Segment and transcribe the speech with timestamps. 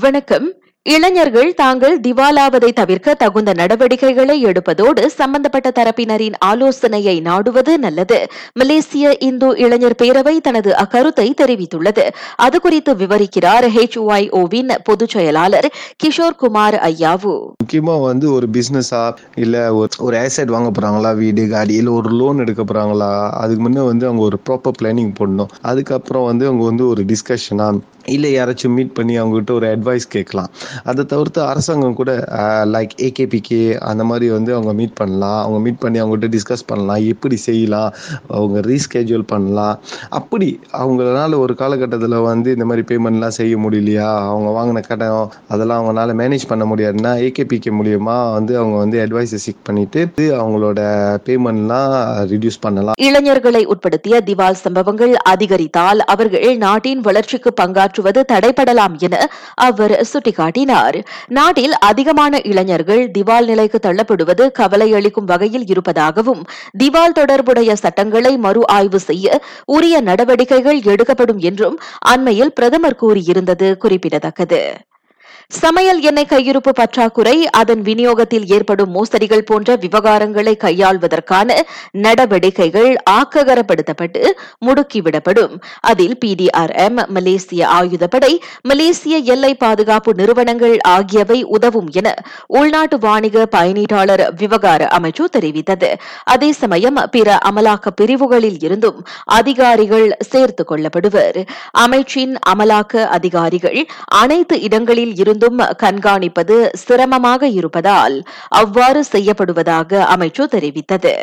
[0.00, 0.52] வணக்கம்.
[0.82, 8.26] இளைஞர்கள் தாங்கள் திவாலாவதை தவிர்க்க தகுந்த நடவடிக்கைகளை எடுப்பதோடு சம்பந்தப்பட்ட தரப்பினரின் ஆலோசனையை நாடுவது நல்லது.
[8.52, 12.10] மலேசிய இந்து இளைஞர் பேரவை தனது அக்கருத்தை தெரிவித்துள்ளது.
[12.36, 15.72] அது குறித்து விவரிக்கிறார் ஹெச்ஒய்ஓவின் பொதுச் செயலாளர்
[16.04, 17.54] கிஷோர் குமார் ஐயாவு.
[17.64, 22.62] முக்கியமா வந்து ஒரு பிசினஸா இல்ல ஒரு ஒரு வாங்க போறாங்களா வீடு காடி இல்ல ஒரு லோன் எடுக்க
[22.62, 27.80] போறாங்களா அதுக்கு முன்னே வந்து அவங்க ஒரு ப்ராப்பர் பிளானிங் பண்ணணும் அதுக்கப்புறம் வந்து அவங்க வந்து ஒரு டிஸ்கஷனா
[28.04, 30.48] இல்லை யாராச்சும் மீட் பண்ணி அவங்ககிட்ட ஒரு அட்வைஸ் கேட்கலாம்.
[30.84, 32.24] அதை தவிர்த்து அரசாங்கம் கூட
[32.74, 35.40] லைக் ஏகேபிகே அந்த மாதிரி வந்து அவங்க மீட் பண்ணலாம்.
[35.42, 37.06] அவங்க மீட் பண்ணி அவங்ககிட்ட டிஸ்கஸ் பண்ணலாம்.
[37.06, 37.92] எப்படி செய்யலாம்?
[38.28, 39.78] அவங்க ரீஸ்கெட்யூல் பண்ணலாம்.
[40.08, 44.08] அப்படி அவங்களால ஒரு காலகட்டத்தில் வந்து இந்த மாதிரி பேமெண்ட்லாம் செய்ய முடியலையா?
[44.28, 49.62] அவங்க வாங்கின கடன் அதெல்லாம் அவங்களால மேனேஜ் பண்ண முடியாதுன்னா ஏகேபிகே மூலியமா வந்து அவங்க வந்து அட்வைஸை சீக்
[49.62, 50.80] பண்ணிட்டு அவங்களோட
[51.26, 51.90] பேமெண்ட்லாம்
[52.32, 52.94] ரிடியூஸ் பண்ணலாம்.
[53.00, 57.52] இளைஞர்களை உட்படுத்திய திவால் சம்பவங்கள் அதிகரித்தால் அவர்கள் நாட்டின் வளர்ச்சிக்கு
[57.92, 59.14] மாற்றுவது தடைபடலாம் என
[59.66, 60.96] அவர் சுட்டிக்காட்டினார்.
[61.28, 66.42] நாட்டில் அதிகமான இளைஞர்கள் திவால் நிலைக்கு தள்ளப்படுவது கவலை அளிக்கும் வகையில் இருப்பதாகவும்
[66.82, 71.76] திவால் தொடர்புடைய சட்டங்களை மறு ஆய்வு செய்ய உரிய நடவடிக்கைகள் எடுக்கப்படும் என்றும்
[72.12, 74.62] அண்மையில் பிரதமர் கூறியிருந்தது குறிப்பிடத்தக்கது.
[75.48, 84.30] சமையல் எண்ணெய் கையிருப்பு பற்றாக்குறை அதன் விநியோகத்தில் ஏற்படும் மோசடிகள் போன்ற விவகாரங்களை கையாள்வதற்கான நடவடிக்கைகள் ஆக்ககரப்படுத்தப்பட்டு
[84.66, 85.62] முடுக்கிவிடப்படும்.
[85.80, 92.14] அதில் பிடிஆர்எம் மலேசிய ஆயுதப்படை மலேசிய எல்லை பாதுகாப்பு நிறுவனங்கள் ஆகியவை உதவும் என
[92.46, 95.94] உள்நாட்டு வாணிக பயணீட்டாளர் விவகார அமைச்சு தெரிவித்தது.
[96.24, 101.46] அதே சமயம் பிற அமலாக்க பிரிவுகளில் இருந்தும் அதிகாரிகள் சேர்த்துக் கொள்ளப்படுவர்.
[101.78, 108.16] அமைச்சின் அமலாக்க அதிகாரிகள் அனைத்து இடங்களில் இருந்தும் கண்காணிப்பது சிரமமாக இருப்பதால்
[108.60, 111.14] அவ்வாறு செய்யப்படுவதாக அமைச்சு தெரிவித்தது.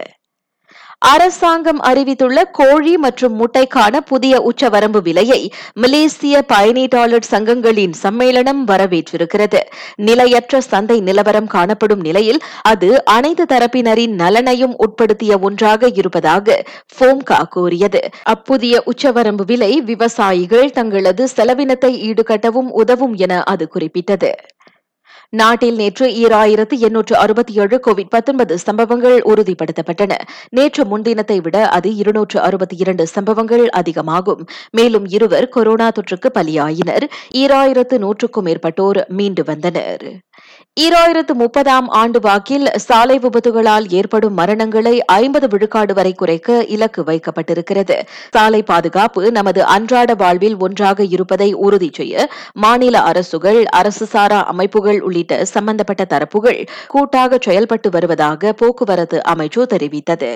[1.02, 5.39] அரசாங்கம் அறிவித்துள்ள கோழி மற்றும் முட்டைக்கான புதிய உச்சவரம்பு விலையை
[5.73, 9.61] மலேசிய பயணீட்டாளர் சங்கங்களின் சம்மேளனம் வரவேற்றிருக்கிறது.
[9.95, 16.59] நிலையற்ற சந்தை நிலவரம் காணப்படும் நிலையில் அது அனைத்து தரப்பினரின் நலனையும் உட்படுத்திய ஒன்றாக இருப்பதாக
[16.98, 18.04] ஃபோம்கா கூறியது.
[18.30, 24.32] அப்புதிய உச்சவரம்பு விலை விவசாயிகள் தங்களது செலவினத்தை ஈடுகட்டவும் உதவும் என அது குறிப்பிட்டது.
[25.33, 30.13] நாட்டில் நேற்று ஈராயிரத்து எண்ணூற்று அறுபத்தி ஏழு கோவிட் பத்தொன்பது சம்பவங்கள் உறுதிப்படுத்தப்பட்டன.
[30.49, 34.47] நேற்று முன்தினத்தை விட அது இருநூற்று அறுபத்தி இரண்டு சம்பவங்கள் அதிகமாகும்.
[34.71, 37.05] மேலும் இருவர் கொரோனா தொற்றுக்கு பலியாயினர்.
[37.33, 40.05] ஈராயிரத்து நூற்றுக்கும் மேற்பட்டோர் மீண்டு வந்தனர்.
[40.81, 48.01] ஈராயிரத்து முப்பதாம் ஆண்டு வாக்கில் சாலை விபத்துகளால் ஏற்படும் மரணங்களை ஐம்பது விழுக்காடு வரை குறைக்க இலக்கு வைக்கப்பட்டிருக்கிறது.
[48.29, 55.17] சாலை பாதுகாப்பு நமது அன்றாட வாழ்வில் ஒன்றாக இருப்பதை உறுதி செய்ய மாநில அரசுகள் அரசு சாரா அமைப்புகள் உள்ளிட்ட
[55.19, 56.61] உள்ளிட்ட சம்பந்தப்பட்ட தரப்புகள்
[56.93, 60.31] கூட்டாக செயல்பட்டு வருவதாக போக்குவரத்து அமைச்சு தெரிவித்தது.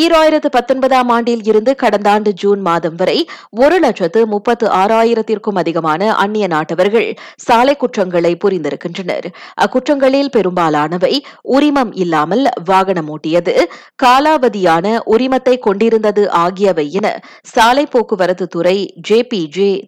[0.00, 3.16] ஈராயிரத்து பத்தொன்பதாம் ஆண்டில் இருந்து கடந்த ஆண்டு ஜூன் மாதம் வரை
[3.62, 7.08] ஒரு லட்சத்து முப்பத்து ஆறாயிரத்திற்கும் அதிகமான அந்நிய நாட்டவர்கள்
[7.46, 9.28] சாலை குற்றங்களை புரிந்திருக்கின்றனர்.
[9.64, 11.12] அக்குற்றங்களில் பெரும்பாலானவை
[11.56, 13.56] உரிமம் இல்லாமல் வாகனம் ஓட்டியது
[14.04, 17.16] காலாவதியான உரிமத்தை கொண்டிருந்தது ஆகியவை என
[17.54, 18.78] சாலை போக்குவரத்து துறை
[19.08, 19.20] ஜே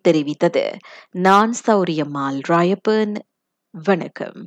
[0.09, 0.67] தெரிவித்தது.
[1.27, 3.17] நான் சௌரியம்மாள் ராயப்பன்
[3.77, 4.41] வணக்கம்.